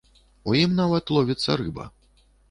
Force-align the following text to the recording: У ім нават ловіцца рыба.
У 0.53 0.53
ім 0.59 0.71
нават 0.79 1.11
ловіцца 1.17 1.57
рыба. 1.61 1.85